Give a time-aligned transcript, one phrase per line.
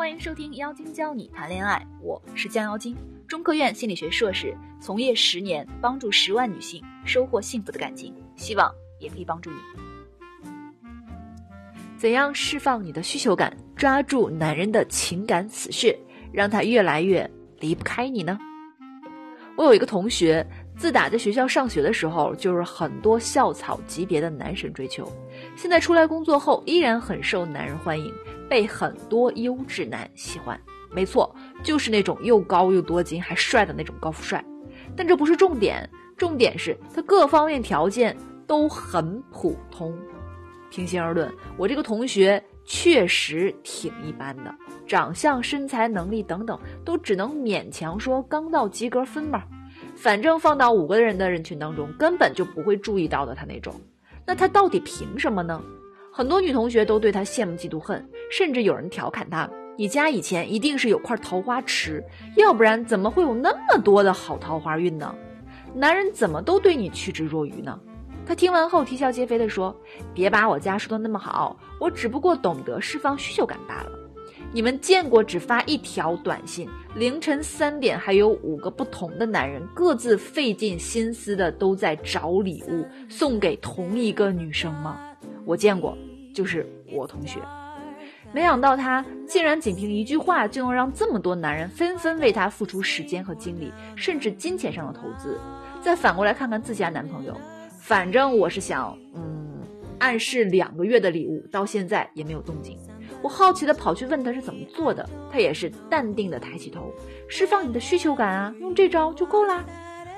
[0.00, 2.96] 欢迎收听妖精教你谈恋爱，我是江妖精，
[3.28, 9.56] 中科院心理学硕士，从业十年，帮助十万女性收获幸福的感情，希望也可以帮助你。
[11.98, 15.94] 怎样释放你的需求感，抓住男人的情感死穴，
[16.32, 18.38] 让他越来越离不开你呢？
[19.54, 20.46] 我有一个同学，
[20.80, 25.06] 自打在学校上学的时候，就是很多校草级别的男神追求。
[25.54, 28.10] 现在出来工作后，依然很受男人欢迎，
[28.48, 30.58] 被很多优质男喜欢。
[30.90, 34.42] 没错，就是那种又高又多金还帅的那种高富帅。
[34.96, 39.94] 但这不是重点，重点是他各方面条件都很普通。
[40.70, 44.54] 平心而论，我这个同学确实挺一般的，
[44.86, 49.46] 长相、身材、能力等等，都只能勉强说刚到及格分吧。
[49.96, 53.74] 反正放到五个人的人群当中，根本就不会注意到的他那种。
[54.26, 55.62] 那他到底凭什么呢？
[56.12, 59.48] 很多女同学都对他羡慕嫉妒恨，甚至有人调侃他
[59.78, 62.04] ：“你家以前一定是有块桃花池，
[62.36, 65.14] 要不然怎么会有那么多的好桃花运呢？
[65.74, 67.78] 男人怎么都对你趋之若鹜呢？”
[68.26, 69.74] 他听完后啼笑皆非地说
[70.14, 73.92] ：“别把我家说的那么好，我只不过懂得释放需求感罢了。
[74.52, 85.00] 你们见过只发一条短信，凌晨三点还有五个不同的男人各自费尽心思的都在找礼物送给同一个女生吗？
[85.44, 85.96] 我见过，
[86.34, 87.38] 就是我同学。
[88.32, 95.38] 没想到他竟然仅凭一句话就能让这么多男人纷纷为他付出时间和精力，甚至金钱上的投资。
[95.80, 97.36] 再反过来看看自家男朋友。”
[97.78, 99.62] 反正我是想，嗯，
[99.98, 102.76] 暗示两个月的礼物到现在也没有动静。
[103.22, 106.92] 我好奇的跑去问他是怎么做的，他也是淡定的抬起头，
[107.28, 109.64] 释放你的需求感啊，用这招就够啦。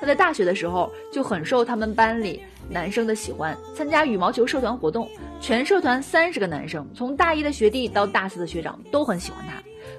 [0.00, 5.08] 他在大学的时候就很受他们班里男生的喜欢，参加羽毛球社团活动，
[5.40, 9.54] 全社团三十个男生，从大一的学弟到大四的学长都很喜欢他。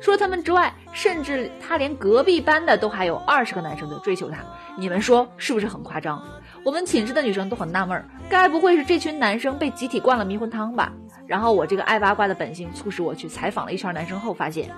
[0.00, 4.38] 除了他们之外，甚至他连隔壁班的都还有二十个男生在追求他。
[4.76, 6.22] 你们说是不是很夸张？
[6.62, 10.92] 我们寝室的女生都很纳闷，该不会是这群男生被集体灌了迷魂汤吧？
[11.26, 14.70] 然后我这个爱八卦的本性促使我去采访了一圈男生后，发现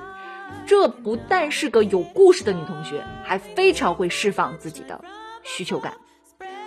[0.66, 4.98] 这不但是个有故事的女同学，还非常会释放自己的
[5.42, 5.92] 需求感。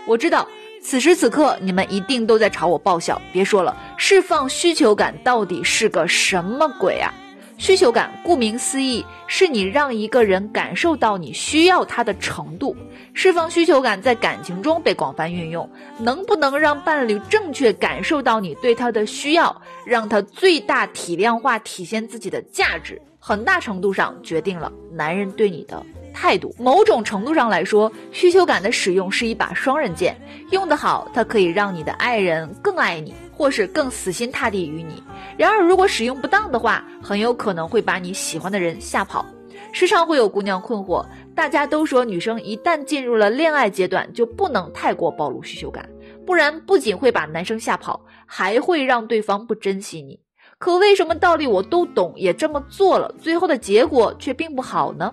[0.05, 0.47] 我知道
[0.81, 7.13] 此时此刻你们一定都在朝我爆笑，别说了，释放需求感到底是个什么鬼啊？
[7.61, 12.75] 需求感，顾名思义，是你让一个人感受到你需要他的程度。
[13.13, 25.85] 释放需求感在感情中被广泛运用，能不能让伴侣正确感受到你对他的需要，让他最大体量化体现自己的价值，很大程度上决定了男人对你的
[26.15, 26.55] 态度。
[26.57, 33.13] 某种程度上来说，需求感的使用是一把双刃剑，用得好，它可以让你的爱人更爱你。
[33.41, 35.01] 或是更死心塌地于你。
[35.35, 39.25] 然而，如果使用不当的话，很有可能会把你喜欢的人吓跑。
[39.71, 41.03] 时常会有姑娘困惑，
[41.33, 45.89] 大家都说女生一旦进入了恋爱阶段，就不能太过暴露需求感，
[46.23, 50.19] 不然不仅会把男生吓跑，还会让对方不珍惜你。
[50.59, 55.11] 可为什么道理我都懂，也这么做了，最后的结果却并不好呢？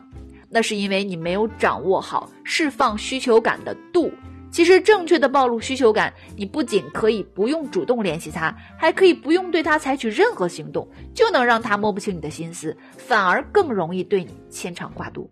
[0.50, 4.12] 那是因为你没有掌握好释放需求感的度。
[4.50, 15.30] 其实，正确的暴露需求感，你不仅可以不用主动联系他，还可以不用对他采取任何行动，就能让他摸不清你的心思，反而更容易对你牵肠挂肚。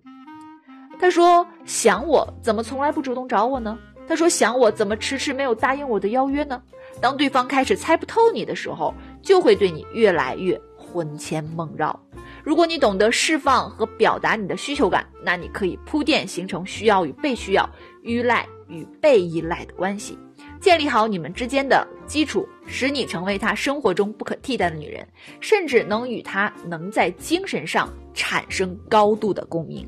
[0.99, 3.79] 他说想我，怎么从来不主动找我呢？
[4.07, 6.63] 他说想我，怎么迟迟没有答应我的邀约呢？
[7.01, 11.99] 当对方开始猜不透你的时候，就会对你越来越魂牵梦绕。
[12.45, 17.69] 如果你懂得释放和表达你的需求感，那你可以铺垫形成需要与被需要、
[18.05, 18.47] 依赖。
[18.69, 20.19] 与被依赖的关系，
[20.61, 25.07] 建立好你们之间的基础，使你成为他生活中不可替代的女人，
[25.41, 29.87] 甚至能与他能在精神上产生高度的共鸣。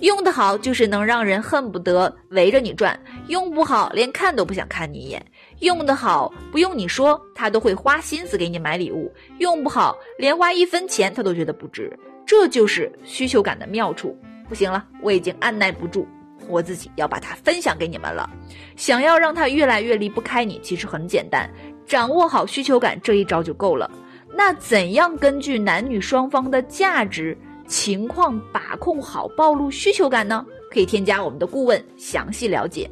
[0.00, 2.98] 用得好，就是能让人恨不得围着你转；
[3.28, 5.24] 用不好，连看都不想看你一眼。
[5.60, 11.94] 用得好，不用你说，他都会花心思给你买礼物；用不好，连花一分钱他都觉得不值。
[12.24, 14.16] 这就是需求感的妙处。
[14.48, 16.08] 不行了，我已经按耐不住。
[16.48, 18.28] 我自己要把它分享给你们了。
[18.76, 21.48] 想要让他越来越离不开你，其实很简单，
[21.86, 23.90] 掌握好需求感这一招就够了。
[24.34, 27.36] 那怎样根据男女双方的价值
[27.66, 30.44] 情况把控好暴露需求感呢？
[30.70, 32.88] 可以添加我们的顾问详细了解。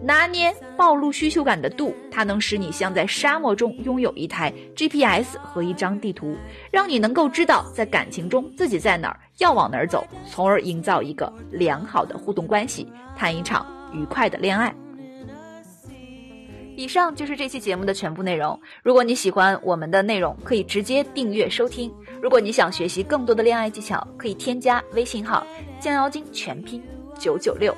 [0.00, 6.36] 拿捏暴露需求感的度，它能使你像在沙漠中拥有一台 GPS 和一张地图，
[6.70, 12.86] 让你能够知道在感情中自己在哪儿，要往哪儿走，从而营造一个良好的互动关系，
[13.16, 14.74] 谈一场愉快的恋爱。
[16.74, 18.58] 以上就是这期节目的全部内容。
[18.82, 21.92] 如果你喜欢我们的内容，可以直接订阅收听。
[22.22, 25.46] 如果你想学习更多的恋爱技巧，可以添加微信号
[25.78, 26.82] “降妖精”全拼
[27.18, 27.76] 九九六。